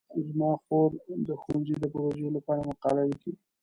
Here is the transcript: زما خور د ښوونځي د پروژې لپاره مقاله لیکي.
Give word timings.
زما 0.27 0.51
خور 0.63 0.91
د 1.27 1.29
ښوونځي 1.41 1.75
د 1.79 1.85
پروژې 1.93 2.27
لپاره 2.37 2.61
مقاله 2.69 3.03
لیکي. 3.11 3.31